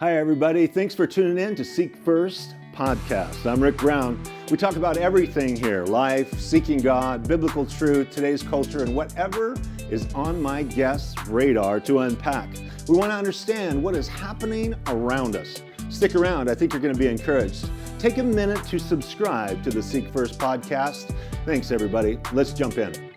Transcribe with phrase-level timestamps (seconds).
[0.00, 0.66] Hi, everybody.
[0.66, 3.46] Thanks for tuning in to Seek First podcast.
[3.46, 4.20] I'm Rick Brown.
[4.50, 9.54] We talk about everything here life, seeking God, biblical truth, today's culture, and whatever
[9.88, 12.48] is on my guest's radar to unpack.
[12.88, 15.62] We want to understand what is happening around us.
[15.90, 17.70] Stick around, I think you're going to be encouraged.
[18.00, 21.14] Take a minute to subscribe to the Seek First podcast.
[21.46, 22.18] Thanks, everybody.
[22.32, 23.13] Let's jump in.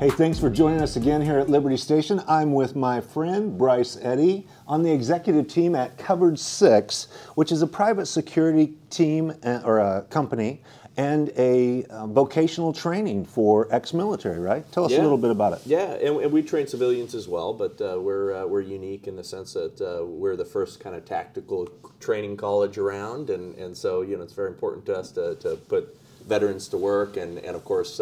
[0.00, 2.20] Hey, thanks for joining us again here at Liberty Station.
[2.26, 7.62] I'm with my friend Bryce Eddy on the executive team at Covered Six, which is
[7.62, 10.62] a private security team uh, or a company
[10.96, 14.40] and a uh, vocational training for ex-military.
[14.40, 14.70] Right?
[14.72, 15.00] Tell us Yeah.
[15.00, 15.60] a little bit about it.
[15.64, 19.14] Yeah, and, and we train civilians as well, but uh, we're uh, we're unique in
[19.14, 21.68] the sense that uh, we're the first kind of tactical
[22.00, 25.54] training college around, and, and so you know it's very important to us to, to
[25.54, 28.00] put veterans to work, and and of course.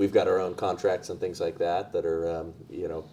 [0.00, 3.04] We've got our own contracts and things like that that are, um, you know,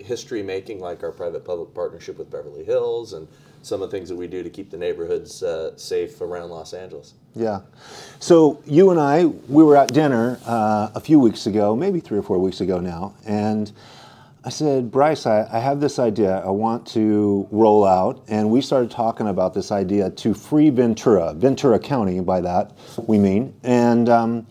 [0.00, 3.28] history making, like our private-public partnership with Beverly Hills, and
[3.62, 6.74] some of the things that we do to keep the neighborhoods uh, safe around Los
[6.74, 7.14] Angeles.
[7.36, 7.60] Yeah.
[8.18, 12.18] So you and I, we were at dinner uh, a few weeks ago, maybe three
[12.18, 13.70] or four weeks ago now, and
[14.44, 18.62] I said, Bryce, I, I have this idea I want to roll out, and we
[18.62, 22.18] started talking about this idea to free Ventura, Ventura County.
[22.18, 22.72] By that
[23.06, 24.08] we mean, and.
[24.08, 24.46] Um,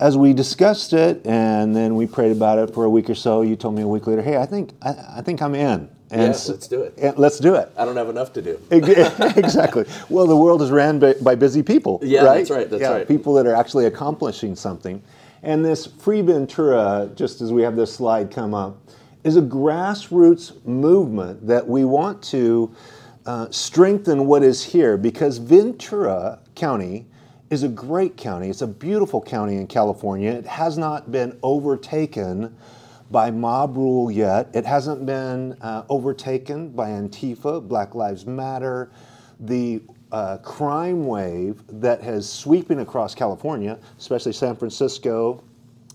[0.00, 3.42] as we discussed it, and then we prayed about it for a week or so,
[3.42, 6.22] you told me a week later, "Hey, I think I, I think I'm in." And
[6.22, 7.18] Yeah, s- let's do it.
[7.18, 7.70] let's do it.
[7.76, 8.58] I don't have enough to do.
[8.70, 9.84] exactly.
[10.08, 12.00] Well, the world is ran by, by busy people.
[12.02, 12.38] Yeah, right?
[12.38, 13.06] that's right, that's yeah, right.
[13.06, 15.00] People that are actually accomplishing something.
[15.42, 18.76] And this Free Ventura, just as we have this slide come up,
[19.22, 22.74] is a grassroots movement that we want to
[23.26, 27.06] uh, strengthen what is here because Ventura County
[27.50, 28.48] is a great county.
[28.48, 30.30] It's a beautiful county in California.
[30.30, 32.56] It has not been overtaken
[33.10, 34.48] by mob rule yet.
[34.54, 38.92] It hasn't been uh, overtaken by Antifa, Black Lives Matter,
[39.40, 45.42] the uh, crime wave that has sweeping across California, especially San Francisco,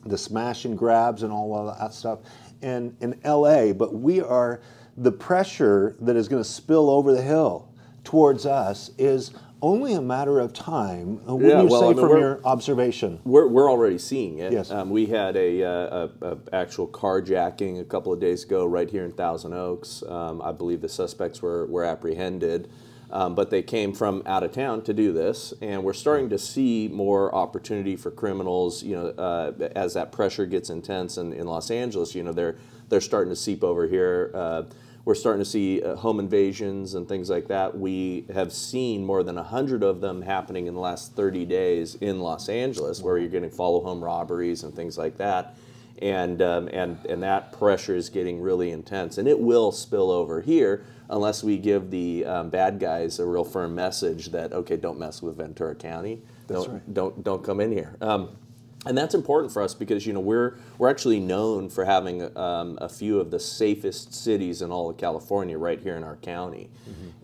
[0.05, 2.19] the smash and grabs and all of that stuff,
[2.61, 3.71] and in LA.
[3.71, 4.59] But we are
[4.97, 7.69] the pressure that is going to spill over the hill
[8.03, 9.31] towards us is
[9.65, 11.19] only a matter of time.
[11.27, 13.19] Uh, What Yeah, do you well, say I mean, from your observation?
[13.23, 14.53] We're, we're already seeing it.
[14.53, 14.69] Yes.
[14.69, 18.89] Um, we had a, uh, a, a actual carjacking a couple of days ago right
[18.89, 20.03] here in Thousand Oaks.
[20.07, 22.69] Um, I believe the suspects were, were apprehended,
[23.09, 26.37] um, but they came from out of town to do this, and we're starting to
[26.37, 28.83] see more opportunity for criminals.
[28.83, 32.55] You know, uh, as that pressure gets intense in, in Los Angeles, you know, they're
[32.89, 34.31] they're starting to seep over here.
[34.35, 34.63] Uh,
[35.05, 37.77] we're starting to see uh, home invasions and things like that.
[37.77, 42.19] We have seen more than 100 of them happening in the last 30 days in
[42.19, 45.55] Los Angeles, where you're getting follow home robberies and things like that.
[46.01, 49.19] And, um, and, and that pressure is getting really intense.
[49.19, 53.45] And it will spill over here unless we give the um, bad guys a real
[53.45, 56.23] firm message that, okay, don't mess with Ventura County.
[56.47, 56.93] That's don't, right.
[56.93, 57.95] don't, don't come in here.
[58.01, 58.35] Um,
[58.85, 62.77] and that's important for us because you know we're we're actually known for having um,
[62.81, 66.69] a few of the safest cities in all of California right here in our county,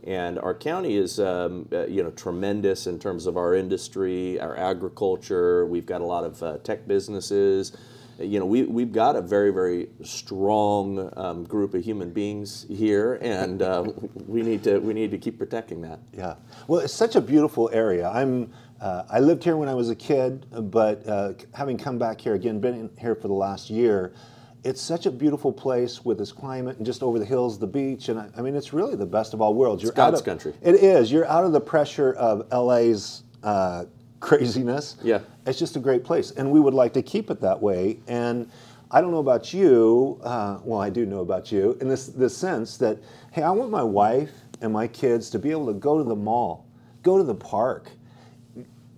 [0.05, 4.57] and our county is um, uh, you know tremendous in terms of our industry, our
[4.57, 5.65] agriculture.
[5.65, 7.77] We've got a lot of uh, tech businesses.
[8.19, 13.19] You know we we've got a very very strong um, group of human beings here,
[13.21, 13.83] and uh,
[14.27, 15.99] we need to we need to keep protecting that.
[16.15, 16.35] Yeah.
[16.67, 18.09] Well, it's such a beautiful area.
[18.09, 18.51] I'm.
[18.81, 22.33] Uh, I lived here when I was a kid, but uh, having come back here
[22.33, 24.11] again, been in here for the last year,
[24.63, 28.09] it's such a beautiful place with its climate and just over the hills, the beach,
[28.09, 29.83] and I, I mean, it's really the best of all worlds.
[29.83, 30.53] You're out God's of, country.
[30.63, 31.11] It is.
[31.11, 33.85] You're out of the pressure of LA's uh,
[34.19, 34.97] craziness.
[35.03, 35.19] Yeah.
[35.45, 37.99] It's just a great place, and we would like to keep it that way.
[38.07, 38.49] And
[38.89, 40.19] I don't know about you.
[40.23, 42.97] Uh, well, I do know about you in this this sense that
[43.31, 44.31] hey, I want my wife
[44.61, 46.67] and my kids to be able to go to the mall,
[47.03, 47.91] go to the park,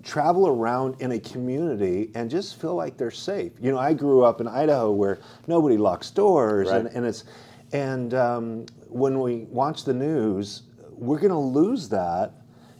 [0.04, 3.54] travel around in a community and just feel like they're safe.
[3.62, 7.24] You know, I grew up in Idaho where nobody locks doors, and, and it's
[7.72, 12.34] and um, when we watch the news, we're going to lose that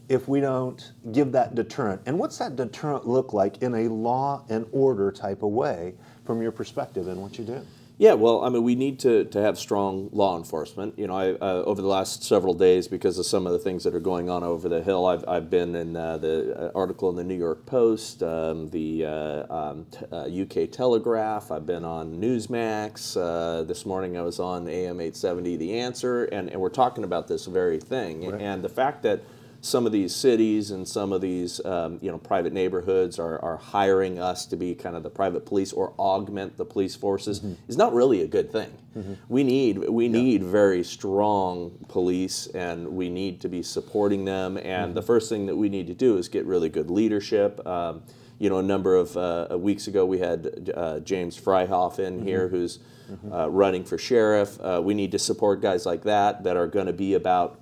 [0.10, 2.02] if we don't give that deterrent.
[2.06, 5.96] And what's that deterrent look like in a law and order type of way
[6.26, 7.66] from your perspective and what you do?
[8.00, 10.98] Yeah, well, I mean, we need to, to have strong law enforcement.
[10.98, 13.84] You know, I, uh, over the last several days, because of some of the things
[13.84, 17.10] that are going on over the hill, I've, I've been in uh, the uh, article
[17.12, 21.52] in the New York Post, um, the uh, um, t- uh, UK Telegraph.
[21.52, 23.16] I've been on Newsmax.
[23.16, 27.28] Uh, this morning, I was on AM 870, The Answer, and, and we're talking about
[27.28, 28.24] this very thing.
[28.42, 29.22] And the fact that
[29.64, 33.56] some of these cities and some of these um, you know private neighborhoods are, are
[33.56, 37.54] hiring us to be kind of the private police or augment the police forces mm-hmm.
[37.70, 38.78] is not really a good thing.
[38.96, 39.14] Mm-hmm.
[39.30, 40.12] We need we yeah.
[40.12, 44.58] need very strong police and we need to be supporting them.
[44.58, 44.94] And mm-hmm.
[44.96, 47.66] the first thing that we need to do is get really good leadership.
[47.66, 48.04] Um,
[48.40, 52.28] you know, a number of uh, weeks ago we had uh, James Fryhoff in mm-hmm.
[52.28, 52.80] here who's
[53.10, 53.32] mm-hmm.
[53.32, 54.60] uh, running for sheriff.
[54.60, 57.62] Uh, we need to support guys like that that are going to be about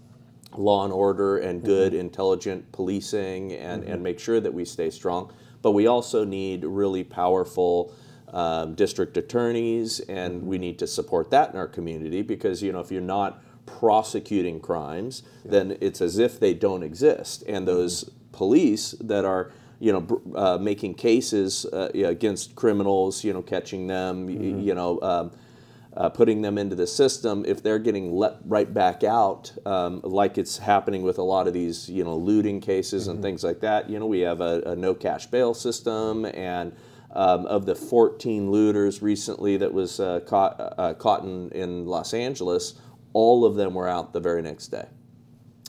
[0.57, 2.01] law and order and good, mm-hmm.
[2.01, 3.91] intelligent policing and, mm-hmm.
[3.91, 5.31] and make sure that we stay strong.
[5.61, 7.93] But we also need really powerful
[8.29, 10.47] um, district attorneys, and mm-hmm.
[10.47, 14.59] we need to support that in our community because, you know, if you're not prosecuting
[14.59, 15.51] crimes, yeah.
[15.51, 17.43] then it's as if they don't exist.
[17.47, 17.77] And mm-hmm.
[17.77, 19.51] those police that are
[19.81, 24.59] you know, uh, making cases uh, against criminals, you know, catching them, mm-hmm.
[24.59, 25.31] you know, um,
[25.97, 30.37] uh, putting them into the system, if they're getting let right back out, um, like
[30.37, 33.11] it's happening with a lot of these, you know, looting cases mm-hmm.
[33.11, 36.73] and things like that, you know, we have a, a no cash bail system, and
[37.13, 42.13] um, of the 14 looters recently that was uh, caught uh, caught in, in Los
[42.13, 42.75] Angeles,
[43.11, 44.87] all of them were out the very next day,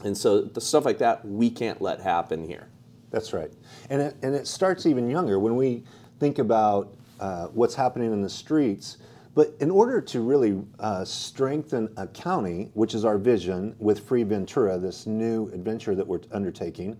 [0.04, 2.68] and so the stuff like that we can't let happen here.
[3.10, 3.52] That's right,
[3.90, 5.82] and it, and it starts even younger when we
[6.20, 8.98] think about uh, what's happening in the streets
[9.34, 14.24] but in order to really uh, strengthen a county, which is our vision with Free
[14.24, 16.98] Ventura, this new adventure that we're undertaking,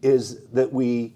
[0.00, 1.12] is that we,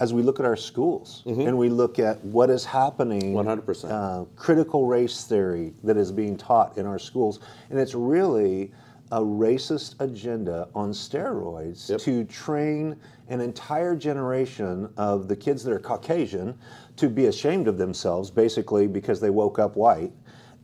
[0.00, 1.42] as we look at our schools mm-hmm.
[1.42, 3.90] and we look at what is happening, 100%.
[3.90, 7.38] Uh, critical race theory that is being taught in our schools,
[7.70, 8.72] and it's really
[9.12, 11.98] a racist agenda on steroids yep.
[12.00, 12.96] to train
[13.28, 16.56] an entire generation of the kids that are Caucasian
[16.96, 20.12] to be ashamed of themselves, basically because they woke up white.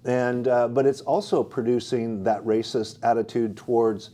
[0.04, 4.10] And uh, but it's also producing that racist attitude towards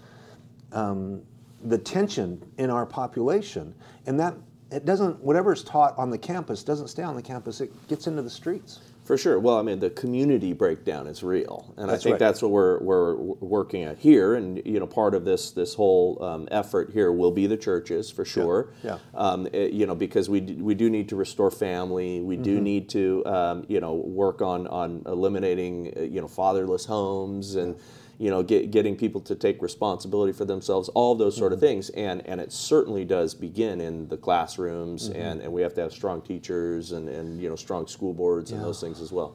[0.73, 1.21] um,
[1.65, 3.75] the tension in our population,
[4.07, 4.35] and that
[4.73, 7.61] it doesn't whatever's taught on the campus doesn't stay on the campus.
[7.61, 8.81] It gets into the streets.
[9.05, 9.41] For sure.
[9.41, 12.19] Well, I mean, the community breakdown is real, and that's I think right.
[12.21, 14.35] that's what we're, we're working at here.
[14.35, 18.13] And you know, part of this this whole um, effort here will be the churches
[18.13, 18.73] for sure.
[18.85, 18.99] Yeah.
[19.13, 19.21] yeah.
[19.21, 22.21] Um, it, you know, because we d- we do need to restore family.
[22.21, 22.65] We do mm-hmm.
[22.65, 27.77] need to um, you know work on on eliminating uh, you know fatherless homes and.
[27.77, 27.83] Yeah
[28.23, 31.55] you know, get, getting people to take responsibility for themselves, all those sort mm-hmm.
[31.55, 31.91] of things.
[31.91, 35.21] And, and it certainly does begin in the classrooms, mm-hmm.
[35.21, 38.53] and, and we have to have strong teachers and, and you know, strong school boards
[38.53, 38.59] yeah.
[38.59, 39.35] and those things as well.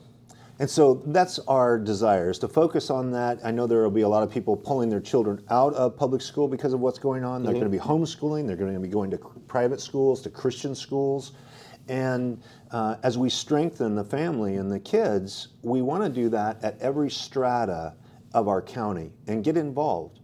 [0.59, 3.39] And so that's our desire is to focus on that.
[3.43, 6.21] I know there will be a lot of people pulling their children out of public
[6.21, 7.43] school because of what's going on.
[7.43, 7.59] They're mm-hmm.
[7.59, 9.17] going to be homeschooling, they're going to be going to
[9.49, 11.33] private schools, to Christian schools.
[11.89, 12.41] And
[12.71, 16.79] uh, as we strengthen the family and the kids, we want to do that at
[16.79, 17.93] every strata
[18.33, 20.19] of our county and get involved.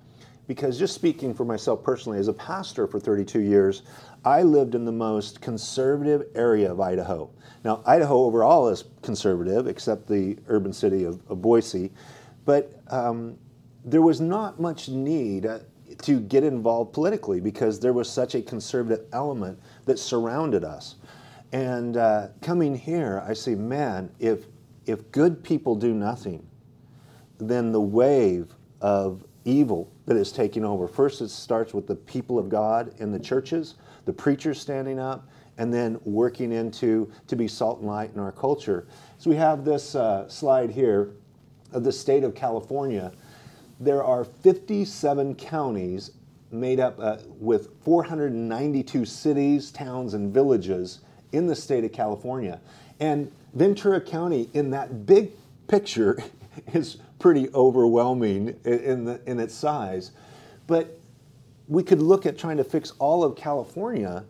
[0.47, 3.83] Because just speaking for myself personally, as a pastor for 32 years,
[4.25, 7.29] I lived in the most conservative area of Idaho.
[7.63, 11.91] Now, Idaho overall is conservative, except the urban city of, of Boise,
[12.45, 13.37] but um,
[13.85, 15.59] there was not much need uh,
[16.01, 20.95] to get involved politically because there was such a conservative element that surrounded us.
[21.51, 24.45] And uh, coming here, I say, man, if
[24.85, 26.45] if good people do nothing,
[27.39, 30.87] then the wave of evil that is taking over.
[30.87, 33.75] First, it starts with the people of God in the churches,
[34.05, 35.27] the preachers standing up,
[35.57, 38.87] and then working into to be salt and light in our culture.
[39.17, 41.11] So we have this uh, slide here
[41.71, 43.11] of the state of California.
[43.79, 46.11] There are 57 counties
[46.51, 52.61] made up uh, with 492 cities, towns, and villages in the state of California.
[52.99, 55.31] And Ventura County, in that big
[55.67, 56.17] picture,
[56.73, 60.11] is pretty overwhelming in, the, in its size.
[60.67, 60.99] But
[61.69, 64.25] we could look at trying to fix all of California,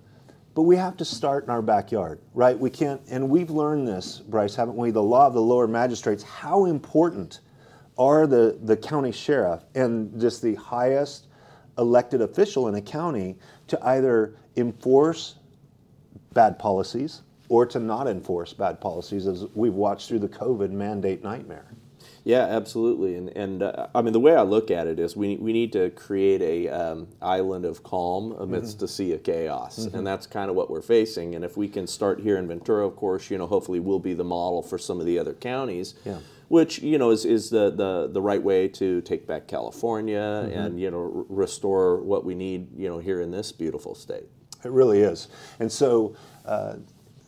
[0.53, 2.57] but we have to start in our backyard, right?
[2.57, 4.91] We can't, and we've learned this, Bryce, haven't we?
[4.91, 7.39] The law of the lower magistrates, how important
[7.97, 11.25] are the, the county sheriff and just the highest
[11.79, 15.38] elected official in a county to either enforce
[16.35, 21.23] bad policies or to not enforce bad policies as we've watched through the COVID mandate
[21.23, 21.65] nightmare.
[22.23, 23.15] Yeah, absolutely.
[23.15, 25.73] And and uh, I mean the way I look at it is we we need
[25.73, 28.85] to create a um, island of calm amidst mm-hmm.
[28.85, 29.97] a sea of chaos, mm-hmm.
[29.97, 31.35] and that's kind of what we're facing.
[31.35, 34.13] And if we can start here in Ventura, of course, you know, hopefully we'll be
[34.13, 35.95] the model for some of the other counties.
[36.05, 36.19] Yeah.
[36.49, 40.57] Which you know is, is the, the, the right way to take back California mm-hmm.
[40.57, 44.25] and you know r- restore what we need you know here in this beautiful state.
[44.63, 46.15] It really is, and so
[46.45, 46.75] uh,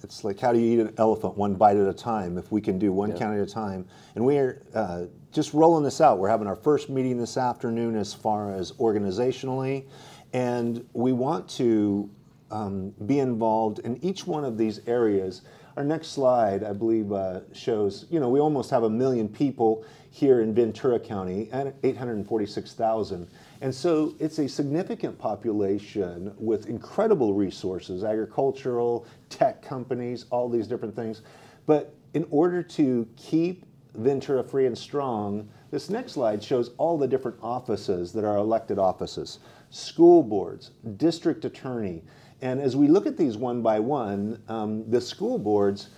[0.06, 2.38] it's like how do you eat an elephant one bite at a time?
[2.38, 3.18] If we can do one Yeah.
[3.18, 6.20] county at a time, and we are uh, just rolling this out.
[6.20, 9.86] We're having our first meeting this afternoon as far as organizationally,
[10.32, 12.10] and we want to
[12.56, 15.42] um, be involved in each one of these areas.
[15.76, 19.86] Our next slide, I believe, uh, shows, you know, we almost have a million people
[20.10, 23.28] here in Ventura County and 846,000.
[23.60, 30.96] And so it's a significant population with incredible resources, agricultural, tech companies, all these different
[30.96, 31.24] things.
[31.66, 37.08] But in order to keep Ventura free and strong, this next slide shows all the
[37.08, 39.40] different offices that are elected offices
[39.72, 42.02] school boards, district attorney.
[42.42, 45.90] And as we look at these one by one, um, the school boards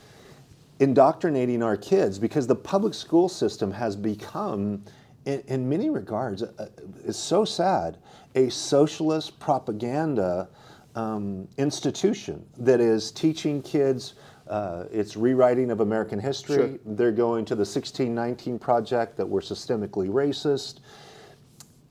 [0.79, 4.83] indoctrinating our kids because the public school system has become,
[5.25, 6.69] in, in many regards, uh,
[7.05, 7.97] it's so sad,
[8.35, 10.47] a socialist propaganda
[10.95, 14.13] um, institution that is teaching kids.
[14.47, 16.55] Uh, it's rewriting of American history.
[16.55, 16.79] Sure.
[16.85, 20.79] They're going to the 1619 project that we're systemically racist.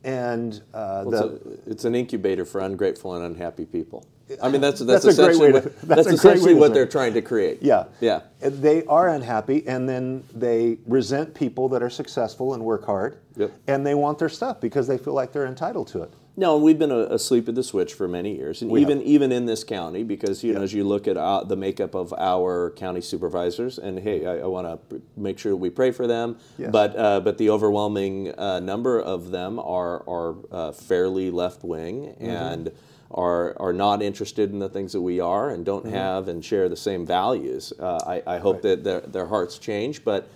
[0.07, 4.07] And uh, Well, the, it's, a, it's an incubator for ungrateful and unhappy people.
[4.43, 7.23] I mean, that's that's, That's essentially to- what, that's that's, essentially what they're trying to
[7.23, 7.63] create.
[7.63, 7.85] Yeah.
[8.01, 8.21] Yeah.
[8.41, 13.19] They are unhappy and then they resent people that are successful and work hard.
[13.37, 13.53] Yep.
[13.67, 16.13] And they want their stuff because they feel like they're entitled to it.
[16.39, 18.99] No, and we've been a- asleep at the switch for many years, and We even
[18.99, 19.07] have.
[19.07, 22.13] even in this county, because you know, as you look at uh, the makeup of
[22.19, 26.37] our county supervisors, and hey, I, I want to make sure we pray for them,
[26.59, 26.71] Yes.
[26.71, 32.15] but uh, but the overwhelming uh, number of them are are uh, fairly left wing
[32.21, 32.25] Mm-hmm.
[32.27, 32.73] and.
[33.09, 36.69] Are, are not interested in the things that we are and don't have and share
[36.69, 37.73] the same values.
[37.79, 38.67] Uh, I, I hope Mm-hmm.
[38.67, 38.83] Right.
[38.83, 40.29] that their, their hearts change, but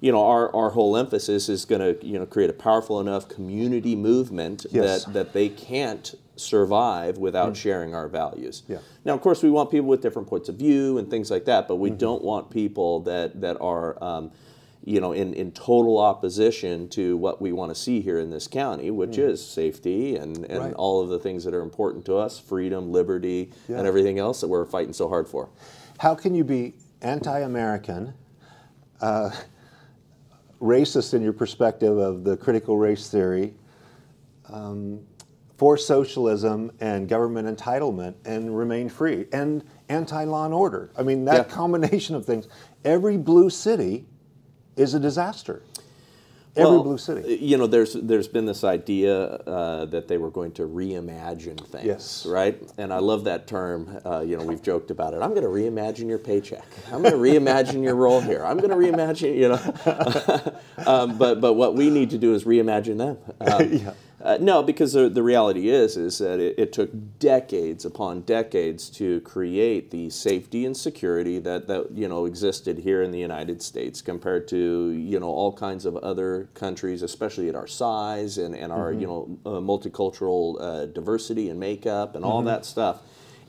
[0.00, 3.28] you know our, our whole emphasis is going to you know create a powerful enough
[3.28, 5.04] community movement Yes.
[5.04, 8.62] that that they can't survive without sharing our values.
[8.68, 8.78] Yeah.
[9.06, 11.66] Now, of course, we want people with different points of view and things like that,
[11.66, 14.30] but we don't want people that that are, um,
[14.84, 18.46] you know, in, in total opposition to what we want to see here in this
[18.46, 20.74] county, which is safety and, and Right.
[20.74, 23.78] all of the things that are important to us, freedom, liberty, Yeah.
[23.78, 25.48] and everything else that we're fighting so hard for.
[25.98, 28.12] How can you be anti American,
[29.00, 29.30] uh,
[30.60, 33.54] racist in your perspective of the critical race theory,
[34.48, 35.00] um,
[35.56, 40.90] for socialism and government entitlement, and remain free, and anti law and order?
[40.96, 41.54] I mean, that Yeah.
[41.54, 42.46] combination of things.
[42.84, 44.06] Every blue city
[44.76, 45.62] is a disaster.
[46.56, 47.36] Every Well, blue city.
[47.36, 51.84] You know, there's there's been this idea uh, that they were going to reimagine things,
[51.84, 52.26] Yes.
[52.26, 52.58] right?
[52.78, 53.98] And I love that term.
[54.04, 55.20] Uh, you know, we've joked about it.
[55.22, 56.64] I'm going to reimagine your paycheck.
[56.90, 58.42] I'm going to reimagine your role here.
[58.44, 59.36] I'm going to reimagine.
[59.36, 63.18] You know, um, but but what we need to do is reimagine them.
[63.40, 63.92] Um, Yeah.
[64.26, 66.90] Uh, no, because the, the reality is is that it, it took
[67.20, 73.02] decades upon decades to create the safety and security that, that you know existed here
[73.02, 77.54] in the United States compared to you know all kinds of other countries, especially at
[77.54, 82.42] our size and, and our you know uh, multicultural uh, diversity and makeup and all
[82.42, 83.02] that stuff.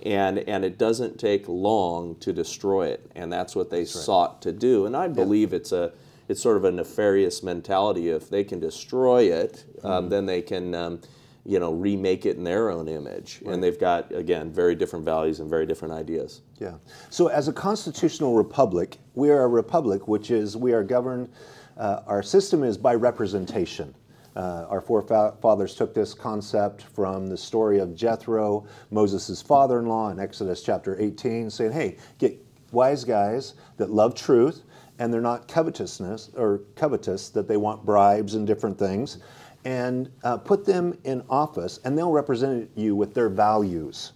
[0.06, 4.52] And, and it doesn't take long to destroy it, and that's what they sought to
[4.52, 4.86] do.
[4.86, 5.92] And I believe it's a
[6.28, 8.10] it's sort of a nefarious mentality.
[8.10, 11.02] If they can destroy it, um, then they can, um,
[11.46, 13.42] you know, remake it in their own image.
[13.46, 16.42] And they've got again very different values and very different ideas.
[16.60, 16.76] Yeah.
[17.10, 21.30] So, as a constitutional republic, we are a republic, which is we are governed.
[21.78, 23.94] Uh, our system is by representation.
[24.36, 30.62] Uh, our forefathers took this concept from the story of Jethro, Moses' father-in-law, in Exodus
[30.62, 32.40] chapter 18, saying, "Hey, get
[32.72, 34.64] wise guys that love truth,
[35.00, 39.20] and they're not covetousness or covetous that they want bribes and different things,
[39.66, 44.14] and uh, put them in office, and they'll represent you with their values."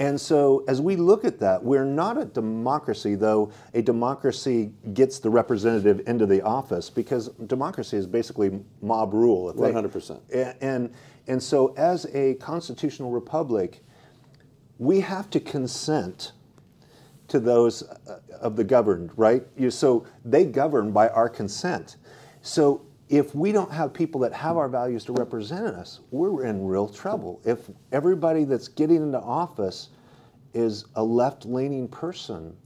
[0.00, 5.18] And so, as we look at that, we're not a democracy, though a democracy gets
[5.18, 9.50] the representative into the office because democracy is basically mob rule.
[9.50, 10.20] If 100%.
[10.32, 10.90] A- And,
[11.26, 13.82] and so, as a constitutional republic,
[14.78, 16.30] we have to consent
[17.28, 19.46] to those uh, of the governed, right?
[19.56, 21.96] You, so they govern by our consent.
[22.42, 26.66] So if we don't have people that have our values to represent us, we're in
[26.66, 27.40] real trouble.
[27.44, 29.88] If everybody that's getting into office
[30.54, 32.56] is a left-leaning person,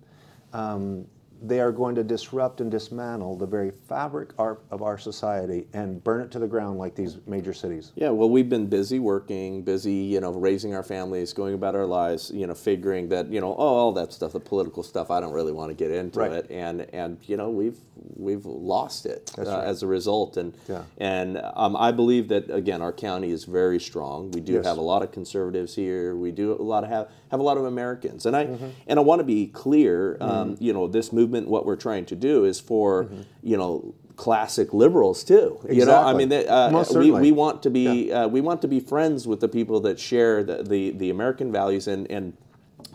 [0.52, 1.06] um,
[1.42, 6.20] they are going to disrupt and dismantle the very fabric of our society and burn
[6.20, 7.92] it to the ground like these major cities.
[7.96, 11.86] Yeah, well, we've been busy working, busy, you know, raising our families, going about our
[11.86, 15.20] lives, you know, figuring that, you know, oh, all that stuff, the political stuff, I
[15.20, 16.32] don't really want to get into Right.
[16.32, 17.78] it, and and you know, we've
[18.16, 19.64] we've lost it uh, right.
[19.64, 20.82] as a result, and Yeah.
[20.98, 24.30] and um, I believe that again, our county is very strong.
[24.30, 24.66] We do Yes.
[24.66, 26.14] have a lot of conservatives here.
[26.14, 28.66] We do a lot of have have a lot of Americans, and I Mm-hmm.
[28.86, 30.16] and I want to be clear.
[30.20, 33.08] Um, You know, this movement, what we're trying to do is for
[33.42, 35.58] you know classic liberals too.
[35.68, 36.18] You know, I Mm-hmm.
[36.18, 39.26] Mean, they, uh, Most we, we want to be uh, we want to be friends
[39.26, 42.34] with the people that share the, the, the American values and, and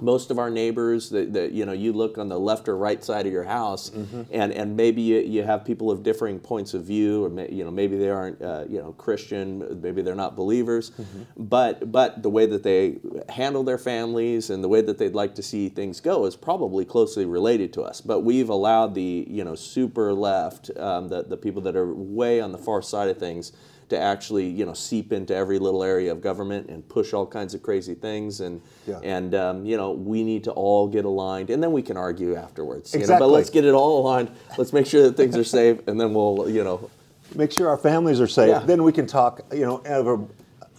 [0.02, 3.04] most of our neighbors that, that you know you look on the left or right
[3.04, 4.24] side of your house Mm-hmm.
[4.32, 7.64] and, and maybe you, you have people of differing points of view or may, you
[7.64, 11.22] know maybe they aren't uh, you know Christian maybe they're not believers Mm-hmm.
[11.38, 12.98] but but the way that they
[13.30, 16.86] handle their families and the way that they'd like to see things go is probably
[16.86, 21.38] closely related to us but we've allowed the you know super left um, the, the
[21.38, 23.52] people that are way on the far side of things
[23.90, 27.54] to actually you know seep into every little area of government and push all kinds
[27.54, 29.00] of crazy things and Yeah.
[29.04, 32.36] and um, you know we need to all get aligned and then we can argue
[32.36, 33.26] afterwards you know, Exactly.
[33.28, 36.14] but let's get it all aligned let's make sure that things are safe and then
[36.14, 36.90] we'll you know
[37.36, 38.48] Make sure our families are safe.
[38.48, 38.60] Yeah.
[38.60, 40.18] Then we can talk, you know, over,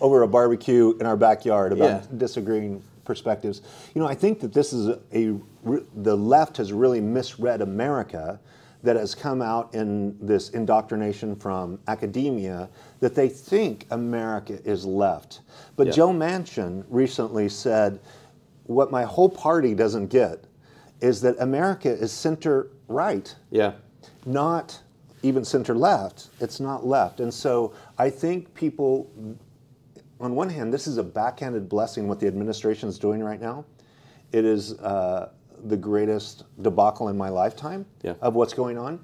[0.00, 2.02] over a barbecue in our backyard about Yeah.
[2.16, 3.60] disagreeing perspectives.
[3.94, 5.38] You know, I think that this is a, a
[5.94, 8.40] the left has really misread America
[8.82, 12.68] that has come out in this indoctrination from academia
[13.00, 15.40] that they think America is left.
[15.76, 15.92] But Yeah.
[15.94, 17.98] Joe Manchin recently said,
[18.64, 20.44] what my whole party doesn't get
[21.00, 23.72] is that America is center right yeah
[24.26, 24.80] not
[25.22, 26.28] even center left.
[26.40, 27.20] It's not left.
[27.20, 29.10] And so I think people,
[30.20, 33.64] on one hand, this is a backhanded blessing what the administration is doing right now.
[34.32, 35.30] It is uh,
[35.64, 38.14] the greatest debacle in my lifetime Yeah.
[38.20, 39.00] of what's going on.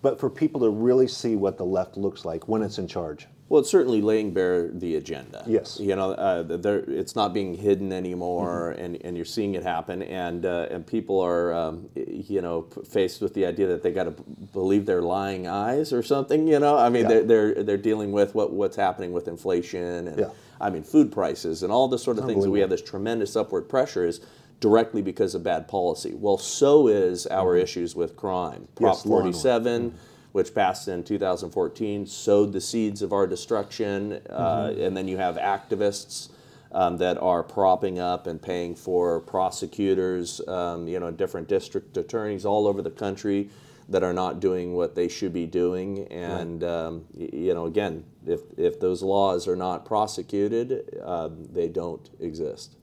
[0.00, 3.26] But for people to really see what the left looks like when it's in charge.
[3.50, 5.80] well it's certainly laying bare the agenda Yes.
[5.80, 8.84] you know uh, there, it's not being hidden anymore Mm-hmm.
[8.84, 11.88] and, and you're seeing it happen and uh, and people are um,
[12.34, 12.62] you know
[12.96, 14.14] faced with the idea that they got to
[14.52, 17.08] believe their lying eyes or something you know I mean Yeah.
[17.08, 20.30] they're, they're they're dealing with what what's happening with inflation and Yeah.
[20.60, 23.34] I mean food prices and all the sort of things that we have this tremendous
[23.34, 24.20] upward pressure is
[24.60, 26.14] directly because of bad policy.
[26.14, 28.68] Well, so is our issues with crime.
[28.74, 28.98] Prop Mm-hmm.
[28.98, 29.32] Yes, law and order.
[29.38, 29.94] 47,
[30.32, 34.82] which passed in 2014, sowed the seeds of our destruction, uh, Mm-hmm.
[34.82, 36.30] and then you have activists.
[36.70, 42.44] Um, that are propping up and paying for prosecutors, um, you know, different district attorneys
[42.44, 43.48] all over the country
[43.88, 46.06] that are not doing what they should be doing.
[46.08, 52.06] And um, you know, again, if if those laws are not prosecuted, um, they don't
[52.20, 52.76] exist.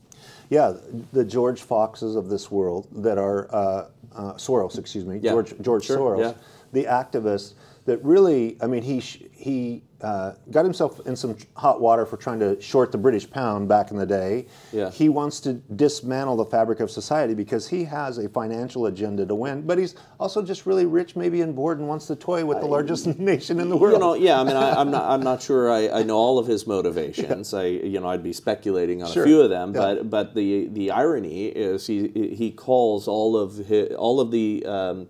[0.50, 0.74] Yeah,
[1.14, 5.32] the George Foxes of this world that are uh, uh, Soros, excuse me, Yeah.
[5.32, 6.34] George George Sure, Soros, yeah.
[6.72, 7.54] the activist
[7.86, 12.16] that really, I mean, he sh- he uh, got himself in some hot water for
[12.16, 14.46] trying to short the British pound back in the day.
[14.72, 14.92] Yeah.
[14.92, 19.34] He wants to dismantle the fabric of society because he has a financial agenda to
[19.34, 22.60] win, but he's also just really rich, maybe and bored, and wants to toy with
[22.60, 23.94] the largest nation in the world.
[23.96, 24.40] You know, yeah.
[24.40, 25.06] I mean, I, I'm not.
[25.16, 25.72] I'm not sure.
[25.72, 27.52] I, I know all of his motivations.
[27.56, 29.24] I, you know, I'd be speculating on Sure.
[29.24, 29.74] a few of them.
[29.74, 29.82] Yeah.
[29.82, 34.64] But but the the irony is he he calls all of his, all of the
[34.68, 35.08] um,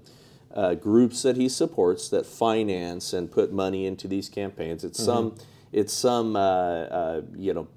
[0.56, 4.84] uh, groups that he supports that finance and put money into these campaigns.
[4.84, 5.06] It's Mm-hmm.
[5.06, 5.36] some
[5.72, 7.68] it's some uh, uh, you know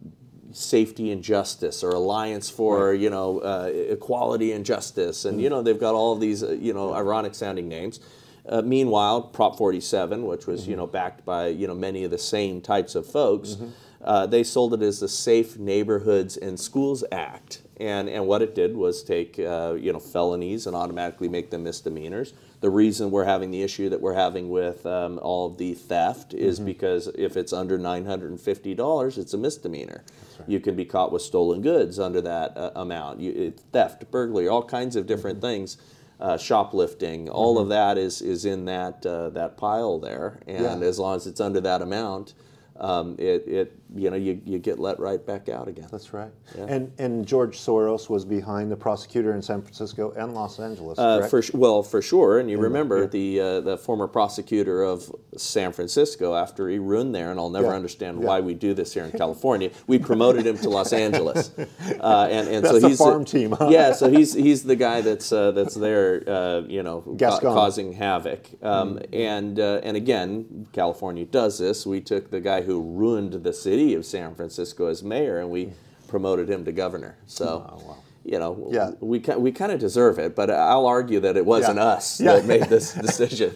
[0.53, 5.25] safety and justice or alliance for you know uh, equality and justice.
[5.25, 8.01] And you know they've got all of these uh, you know ironic sounding names.
[8.49, 12.17] Uh, meanwhile prop 47 which was you know backed by you know many of the
[12.17, 13.59] same types of folks
[14.03, 18.55] uh, they sold it as the safe neighborhoods and schools act and and what it
[18.55, 22.33] did was take uh, you know felonies and automatically make them misdemeanors.
[22.61, 26.35] The reason we're having the issue that we're having with um, all of the theft
[26.35, 30.03] is because if it's under $950 it's a misdemeanor.
[30.47, 33.21] You can be caught with stolen goods under that uh, amount.
[33.21, 35.77] You, theft burglary all kinds of different things
[36.21, 40.41] uh, shoplifting all of that is is in that uh, that pile there.
[40.49, 40.89] And Yeah.
[40.89, 42.35] as long as it's under that amount
[42.81, 46.31] um, it, it you know you, you get let right back out again That's right.
[46.57, 46.67] Yeah.
[46.69, 50.99] And and George Soros was behind the prosecutor in San Francisco and Los Angeles.
[50.99, 53.07] Uh, for well, for sure, and you remember yeah.
[53.07, 57.69] the uh, the former prosecutor of San Francisco after he ruined there, and I'll never
[57.69, 59.71] Yeah, understand why we do this here in California.
[59.87, 63.53] We promoted him to Los Angeles, uh, and and That's so the he's farm team,
[63.53, 63.69] huh?
[63.71, 67.93] Yeah, so he's he's the guy that's uh, that's there, uh, you know, ca- causing
[67.93, 68.49] havoc.
[68.63, 69.15] Um, Mm-hmm.
[69.15, 71.87] And uh, and again, California does this.
[71.87, 75.73] We took the guy who ruined the city of San Francisco as mayor, and we
[76.09, 77.17] promoted him to governor.
[77.27, 77.67] So.
[77.71, 77.97] Oh, wow.
[78.25, 78.91] you know, Yeah.
[79.01, 81.85] we we kind of deserve it, but I'll argue that it wasn't Yeah.
[81.97, 82.35] us Yeah.
[82.35, 83.55] that made this decision.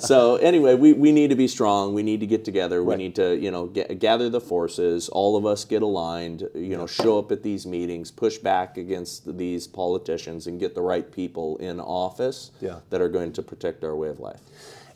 [0.00, 1.94] so anyway, we, we need to be strong.
[1.94, 2.82] We need to get together.
[2.82, 5.08] We need to you know get, gather the forces.
[5.10, 6.48] All of us get aligned.
[6.54, 10.82] You know, show up at these meetings, push back against these politicians, and get the
[10.82, 12.76] right people in office Yeah.
[12.90, 14.40] that are going to protect our way of life.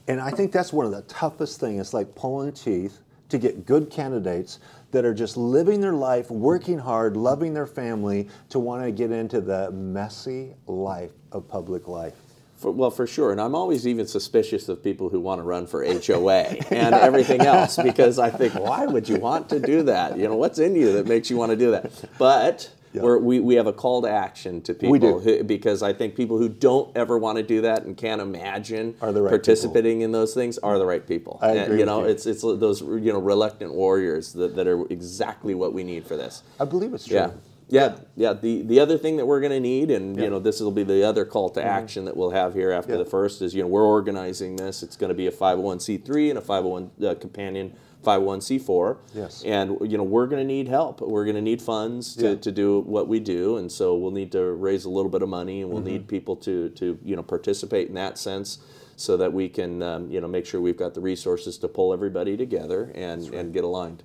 [0.09, 1.81] And I think that's one of the toughest things.
[1.81, 2.99] It's like pulling teeth
[3.29, 4.59] to get good candidates
[4.91, 9.11] that are just living their life, working hard, loving their family, to want to get
[9.11, 12.15] into the messy life of public life.
[12.57, 15.67] For, well, for sure, and I'm always even suspicious of people who want to run
[15.67, 20.19] for HOA and everything else because I think, why would you want to do that?
[20.19, 21.93] You know, what's in you that makes you want to do that?
[22.19, 23.03] But Yeah.
[23.03, 26.39] we're, we we have a call to action to people who- because I think people
[26.39, 30.59] who don't ever want to do that and can't imagine right participating in those things
[30.59, 31.39] are the right people.
[31.43, 32.07] I And, agree you know, you.
[32.09, 36.17] it's it's those you know reluctant warriors that, that are exactly what we need for
[36.17, 36.43] this.
[36.59, 37.17] I believe it's true.
[37.17, 37.31] Yeah.
[37.71, 38.33] Yeah, yeah.
[38.33, 40.13] The the other thing that we're going to need, and Yeah.
[40.13, 40.23] Mm-hmm.
[40.25, 42.93] you know, this will be the other call to action that we'll have here after
[42.93, 42.99] Yeah.
[42.99, 44.83] the first is you know we're organizing this.
[44.83, 47.75] It's going to be a 501c3 and a 501 uh, companion
[48.09, 48.97] 501c4.
[49.15, 49.43] Yes.
[49.45, 51.01] And you know we're going to need help.
[51.01, 52.35] We're going to need funds to, Yeah.
[52.37, 55.29] to do what we do, and so we'll need to raise a little bit of
[55.29, 55.89] money, and we'll Mm-hmm.
[55.93, 58.59] need people to to you know participate in that sense.
[59.01, 61.93] So that we can, um, you know, make sure we've got the resources to pull
[61.93, 64.03] everybody together and, and get aligned.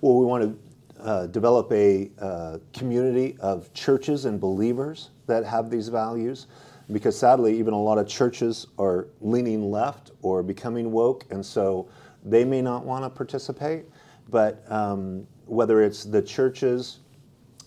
[0.00, 5.70] Well, we want to uh, develop a uh, community of churches and believers that have
[5.70, 6.48] these values.
[6.90, 11.86] Because sadly, even a lot of churches are leaning left or becoming woke, and so
[12.26, 13.84] they may not want to participate.
[14.28, 16.98] But um, whether it's the churches,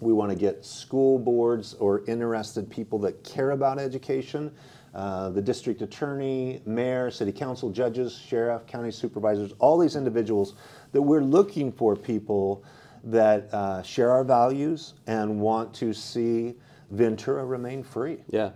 [0.02, 4.52] we want to get school boards or interested people that care about education,
[4.94, 10.56] uh, the district attorney, mayor, city council, judges, sheriff, county supervisors, all these individuals
[10.92, 12.64] that we're looking for people
[13.04, 16.56] that uh, share our values and want to see
[16.92, 18.18] Ventura remain free.
[18.30, 18.50] Yeah.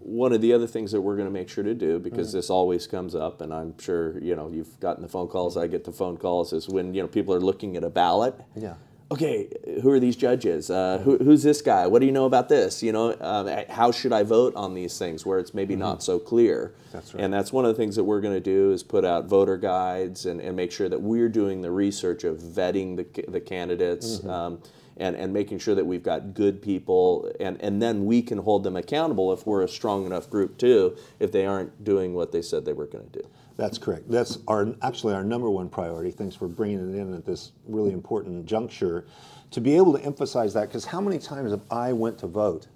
[0.00, 2.50] One of the other things that we're going to make sure to do, because this
[2.50, 5.56] always comes up, and I'm sure you know you've gotten the phone calls.
[5.56, 8.34] I get the phone calls is when you know people are looking at a ballot.
[8.54, 8.74] Yeah.
[9.08, 9.48] Okay,
[9.82, 10.68] who are these judges?
[10.68, 11.86] Uh, who, who's this guy?
[11.86, 12.82] What do you know about this?
[12.82, 16.18] You know, um, how should I vote on these things where it's maybe not so
[16.18, 16.74] clear?
[16.90, 17.22] That's right.
[17.22, 19.58] And that's one of the things that we're going to do is put out voter
[19.58, 24.24] guides and, and make sure that we're doing the research of vetting the, the candidates
[24.26, 24.60] um,
[24.98, 28.64] and, and making sure that we've got good people and, and then we can hold
[28.64, 32.42] them accountable if we're a strong enough group too if they aren't doing what they
[32.42, 33.28] said they were going to do.
[33.56, 34.10] That's correct.
[34.10, 36.10] That's our actually our number one priority.
[36.10, 39.06] Thanks for bringing it in at this really important juncture,
[39.50, 40.68] to be able to emphasize that.
[40.68, 42.66] Because how many times have I went to vote,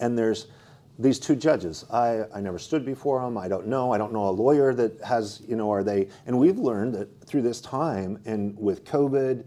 [0.00, 0.46] and there's
[0.98, 1.84] these two judges.
[1.90, 3.36] I, I never stood before them.
[3.38, 3.92] I don't know.
[3.92, 5.70] I don't know a lawyer that has you know.
[5.70, 6.08] Are they?
[6.26, 9.44] And we've learned that through this time and with COVID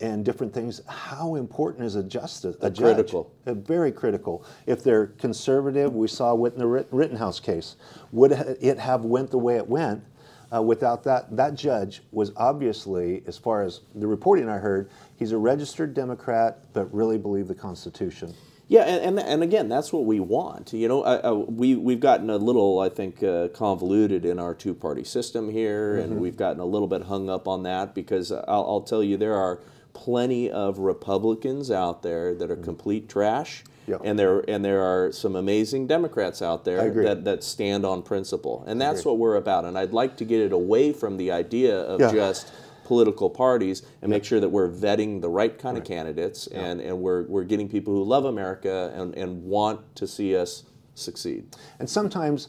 [0.00, 2.94] and different things, how important is a justice, a judge?
[2.94, 3.32] critical.
[3.44, 4.44] Very critical.
[4.66, 7.76] If they're conservative, we saw with the Rittenhouse case,
[8.12, 10.04] would it have went the way it went?
[10.52, 15.30] Uh, without that, that judge was obviously, as far as the reporting I heard, he's
[15.30, 18.34] a registered Democrat, but really believed the Constitution.
[18.66, 20.72] Yeah, and, and, and again, that's what we want.
[20.72, 24.54] You know, uh, uh, we we've gotten a little, I think, uh, convoluted in our
[24.54, 28.44] two-party system here, and we've gotten a little bit hung up on that because I'll,
[28.48, 29.58] I'll tell you, there are
[29.92, 32.64] plenty of Republicans out there that are mm-hmm.
[32.64, 34.02] complete trash, Yep.
[34.04, 38.62] and there and there are some amazing Democrats out there that that stand on principle,
[38.66, 39.64] and that's what we're about.
[39.64, 42.12] And I'd like to get it away from the idea of Yeah.
[42.12, 42.52] just
[42.84, 47.00] political parties and make sure that we're vetting the right kind of candidates and, and
[47.00, 50.64] we're, we're getting people who love America and, and want to see us
[50.96, 51.46] succeed.
[51.78, 52.48] And sometimes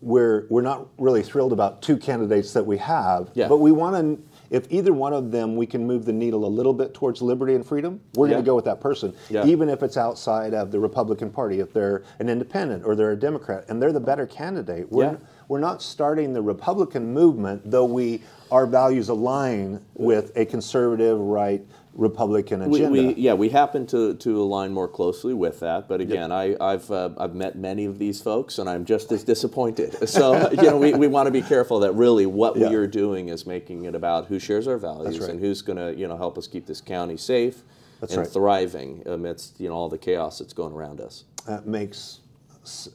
[0.00, 3.48] we're we're not really thrilled about two candidates that we have, Yeah.
[3.48, 4.22] but we want to.
[4.50, 7.54] If either one of them, we can move the needle a little bit towards liberty
[7.54, 8.00] and freedom.
[8.14, 9.46] We're going to go with that person, Yeah.
[9.46, 11.60] even if it's outside of the Republican Party.
[11.60, 15.16] If they're an independent or they're a Democrat, and they're the better candidate, we're Yeah.
[15.48, 21.64] we're not starting the Republican movement, though we our values align with a conservative right
[21.94, 22.88] Republican agenda.
[22.90, 25.88] we, yeah, we happen to, to align more closely with that.
[25.88, 29.24] But again, I, I've, uh, I've met many of these folks and I'm just as
[29.24, 29.96] disappointed.
[30.08, 32.68] So, you know, we, we want to be careful that really what Yeah.
[32.68, 35.30] we are doing is making it about who shares our values right.
[35.30, 37.62] and who's going to, you know, help us keep this county safe
[38.00, 38.32] That's and right.
[38.32, 41.24] thriving amidst, you know, all the chaos that's going around us.
[41.46, 42.20] that makes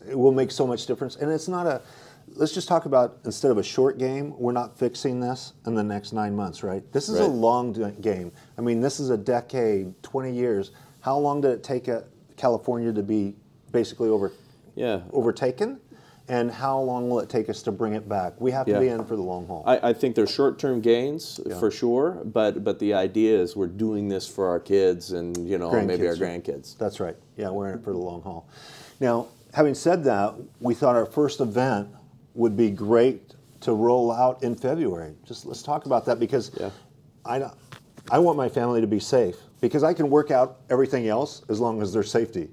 [0.07, 1.81] it will make so much difference and it's not a
[2.35, 5.83] let's just talk about instead of a short game we're not fixing this in the
[5.83, 9.93] next nine months right this is a long game i mean this is a decade
[10.03, 12.01] 20 years how long did it take uh
[12.35, 13.35] california to be
[13.71, 14.31] basically over
[14.75, 15.01] Yeah.
[15.13, 15.79] overtaken
[16.27, 18.41] and how long will it take us to bring it back?
[18.41, 18.79] We have to Yeah.
[18.79, 19.61] be in for the long haul.
[19.67, 24.07] I, I think there's short-term gains for sure, but but the idea is we're doing
[24.09, 26.77] this for our kids and you know maybe our Grandkids, grandkids.
[26.79, 27.15] That's right.
[27.37, 28.47] Yeah, we're in it for the long haul.
[28.99, 31.89] Now, having said that, we thought our first event
[32.35, 35.13] would be great to roll out in February.
[35.25, 36.69] Just let's talk about that because Yeah.
[37.25, 37.49] I,
[38.11, 41.59] I want my family to be safe because I can work out everything else as
[41.59, 42.49] long as there's safety,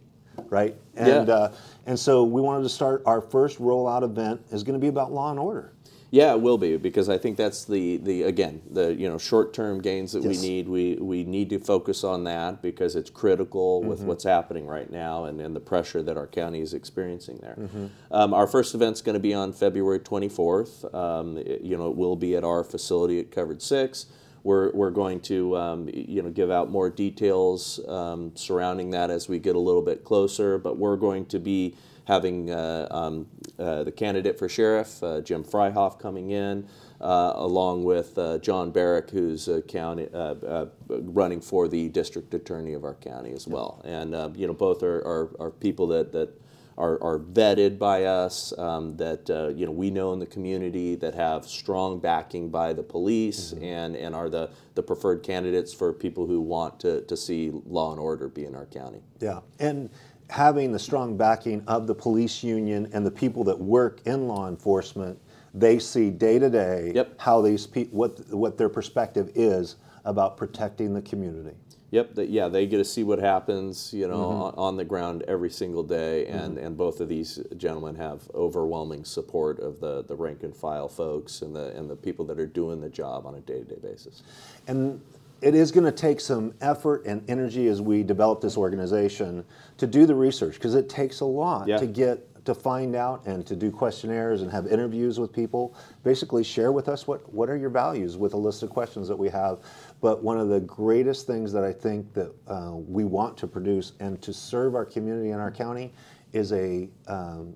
[0.49, 0.75] right?
[0.97, 1.35] And Yeah.
[1.35, 1.53] uh,
[1.87, 5.13] and so we wanted to start our first rollout event is going to be about
[5.13, 5.73] law and order.
[6.15, 9.55] Yeah, it will be because I think that's the the again the you know short
[9.55, 10.43] term gains that Yes.
[10.43, 10.69] we need.
[10.69, 13.89] We we need to focus on that because it's critical Mm-hmm.
[13.89, 17.57] with what's happening right now and, and the pressure that our county is experiencing there.
[17.59, 17.87] Mm-hmm.
[18.11, 20.95] Um, our first event's going to be on February 24th.
[20.95, 24.07] Um, it- you know, it will be at our facility at Covered Six.
[24.45, 29.29] We're, we're going to um, you know give out more details um, surrounding that as
[29.31, 30.59] we get a little bit closer.
[30.59, 33.27] But we're going to be having uh, um,
[33.59, 36.67] uh, the candidate for sheriff, uh, Jim Fryhoff, coming in,
[37.01, 42.75] uh, along with uh, John Barrick, who's county, uh, uh, running for the district attorney
[42.75, 43.83] of our county as well.
[43.85, 46.41] And uh, you know, both are, are, are people that, that
[46.79, 50.95] are, are vetted by us, um, that uh, you know we know in the community,
[50.97, 55.93] that have strong backing by the police, and, and are the, the preferred candidates for
[55.93, 59.01] people who want to, to see law and order be in our county.
[59.21, 59.91] Yeah, and
[60.33, 64.49] having the strong backing of the police union and the people that work in law
[64.49, 65.19] enforcement,
[65.53, 70.95] they see day to day how these pe- what what their perspective is about protecting
[70.95, 71.55] the community.
[71.91, 74.43] Yep, that, yeah, they get to see what happens, you know, Mm-hmm.
[74.43, 79.05] on, on the ground every single day, and, and both of these gentlemen have overwhelming
[79.05, 82.47] support of the, the rank and file folks and the and the people that are
[82.47, 84.23] doing the job on a day to day basis.
[84.67, 85.03] And
[85.43, 89.45] it is going to take some effort and energy as we develop this organization
[89.77, 91.79] to do the research because it takes a lot Yeah.
[91.79, 95.75] to get to find out and to do questionnaires and have interviews with people.
[96.03, 99.17] Basically, share with us what what are your values with a list of questions that
[99.17, 99.59] we have.
[100.01, 103.93] But one of the greatest things that I think that uh, we want to produce
[104.01, 105.93] and to serve our community and our county
[106.33, 107.55] is a um,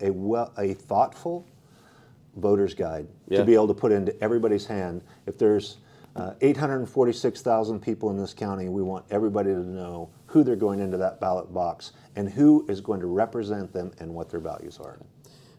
[0.00, 1.46] a well a thoughtful
[2.36, 3.38] voter's guide Yeah.
[3.40, 5.02] to be able to put into everybody's hand.
[5.26, 5.76] If there's
[6.16, 10.96] uh, 846,000 people in this county, we want everybody to know who they're going into
[10.98, 14.98] that ballot box and who is going to represent them and what their values are.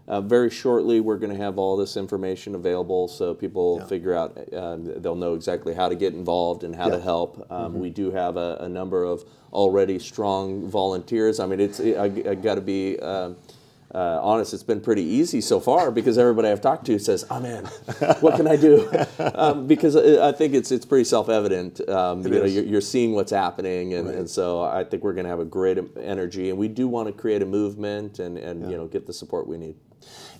[0.05, 3.87] Uh, very shortly, we're going to have all this information available so people Yeah.
[3.87, 7.49] figure out, um, they'll know exactly how to get involved and how to help.
[7.49, 11.39] Um, We do have a, a number of already strong volunteers.
[11.39, 13.37] I mean, it's I, I got to be um,
[13.93, 17.45] uh, honest, it's been pretty easy so far because everybody I've talked to says, I'm
[17.45, 17.65] in.
[18.21, 18.89] What can I do?
[19.35, 21.87] um, because I I think it's, it's pretty self evident.
[21.87, 24.17] Um, you know, you're, you're seeing what's happening, and, Right.
[24.17, 27.07] and so I think we're going to have a great energy, and we do want
[27.07, 29.75] to create a movement and, and you know get the support we need.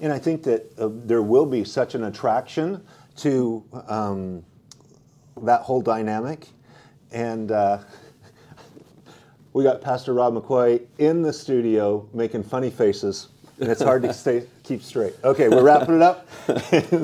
[0.02, 2.84] And I think that uh, there will be such an attraction
[3.18, 4.44] to um,
[5.42, 6.48] that whole dynamic.
[7.12, 7.80] And uh,
[9.54, 14.14] we got Pastor Rob McCoy in the studio making funny faces, and it's hard to
[14.24, 15.14] stay keep straight.
[15.24, 16.28] Okay, we're wrapping it up.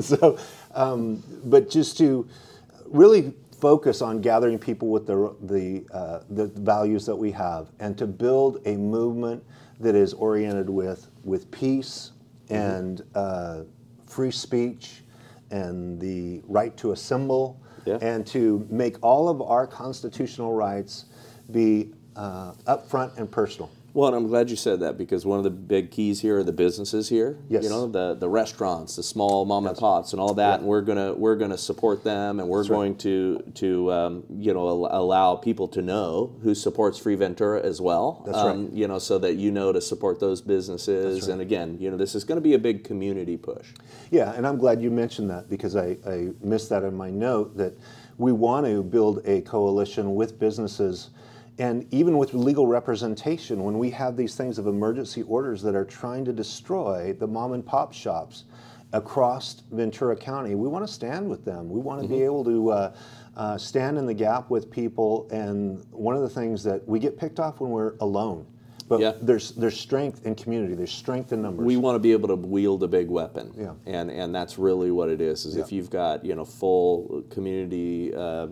[0.02, 0.38] so,
[0.74, 2.28] um, but just to
[2.86, 7.96] really focus on gathering people with the the, uh, the values that we have, and
[7.98, 9.42] to build a movement
[9.80, 12.12] that is oriented with with peace
[12.48, 13.62] and uh,
[14.06, 15.02] free speech
[15.50, 17.98] and the right to assemble, Yeah.
[18.00, 21.06] and to make all of our constitutional rights
[21.50, 23.70] be uh, upfront and personal.
[23.92, 26.44] Well, and I'm glad you said that because one of the big keys here are
[26.44, 27.38] the businesses here.
[27.48, 27.64] Yes.
[27.64, 30.60] You know, the the restaurants, the small mom and pops, and all that.
[30.60, 32.68] And we're gonna we're gonna support them, and we're right.
[32.68, 37.60] going to to um, you know al- allow people to know who supports Free Ventura
[37.62, 38.22] as well.
[38.26, 38.72] That's um, right.
[38.72, 41.22] You know, so that you know to support those businesses.
[41.22, 41.32] right.
[41.32, 43.68] And again, you know, this is going to be a big community push.
[44.10, 47.56] Yeah, and I'm glad you mentioned that because I, I missed that in my note
[47.56, 47.74] that
[48.18, 51.10] we want to build a coalition with businesses
[51.60, 55.84] and even with legal representation when we have these things of emergency orders that are
[55.84, 58.44] trying to destroy the mom and pop shops
[58.94, 60.54] across Ventura County.
[60.54, 61.68] We want to stand with them.
[61.68, 62.94] We want to be able to uh,
[63.36, 65.28] uh, stand in the gap with people.
[65.30, 68.46] And one of the things that we get picked off when we're alone.
[68.90, 69.12] But Yeah.
[69.22, 70.74] there's there's strength in community.
[70.74, 71.64] There's strength in numbers.
[71.64, 73.74] We want to be able to wield a big weapon, Yeah.
[73.86, 75.46] and and that's really what it is.
[75.46, 78.50] Is if you've got you know full community, um,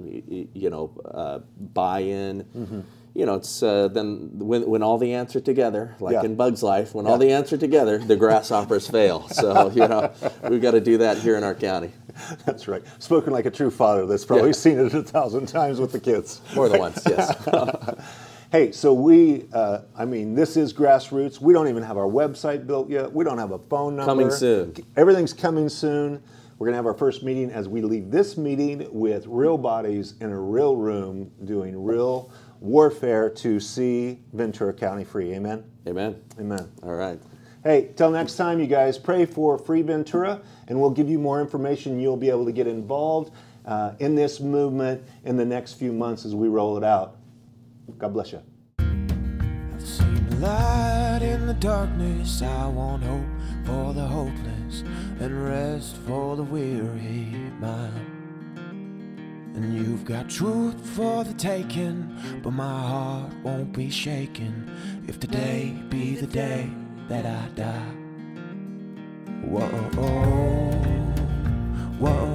[0.54, 1.40] you know, uh,
[1.74, 2.44] buy-in.
[2.56, 2.80] Mm-hmm.
[3.14, 6.22] You know, it's uh, then when when all the ants are together, like Yeah.
[6.22, 9.26] in Bug's life, when all the ants are together, the grasshoppers fail.
[9.30, 10.12] So you know,
[10.48, 11.90] we've got to do that here in our county
[12.46, 12.82] That's right.
[13.00, 14.52] Spoken like a true father that's probably Yeah.
[14.66, 16.40] seen it a thousand times with the kids.
[16.54, 17.02] more than once.
[17.08, 17.34] Yes.
[18.50, 21.38] Hey, so we, uh, I mean, this is grassroots.
[21.38, 23.12] We don't even have our website built yet.
[23.12, 24.10] We don't have a phone number.
[24.10, 24.74] Coming soon.
[24.96, 26.22] Everything's coming soon.
[26.58, 30.14] We're going to have our first meeting as we leave this meeting with real bodies
[30.22, 35.34] in a real room doing real warfare to see Ventura County free.
[35.34, 35.62] Amen?
[35.86, 36.18] Amen.
[36.40, 36.72] Amen.
[36.82, 37.20] All right.
[37.64, 41.42] Hey, till next time, you guys, pray for Free Ventura, and we'll give you more
[41.42, 42.00] information.
[42.00, 43.30] You'll be able to get involved
[43.66, 47.17] uh, in this movement in the next few months as we roll it out.
[47.96, 48.42] God bless you.
[48.78, 52.42] I've seen light in the darkness.
[52.42, 53.24] I want hope
[53.64, 54.82] for the hopeless
[55.20, 58.18] and rest for the weary mind.
[59.54, 64.70] And you've got truth for the taking, but my heart won't be shaken
[65.08, 66.70] if today be the day
[67.08, 67.94] that I die.
[69.42, 69.66] Whoa,
[71.98, 72.27] whoa.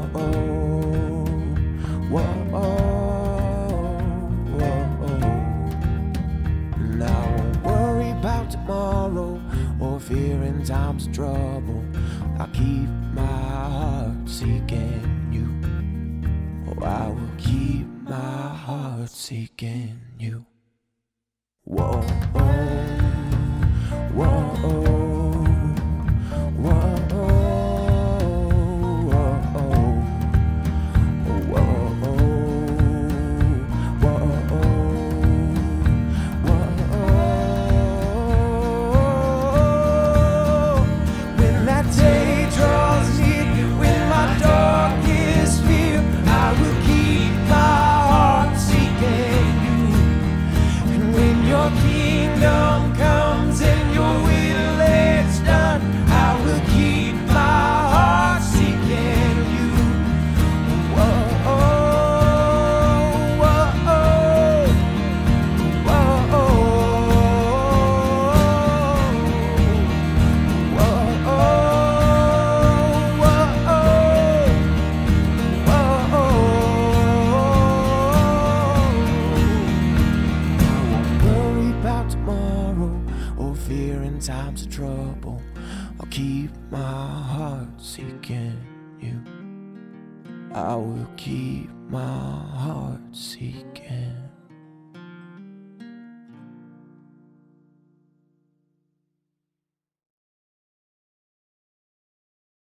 [10.93, 11.83] Times trouble.
[12.39, 15.47] I keep my heart seeking you.
[16.69, 20.02] Oh, I will keep my heart seeking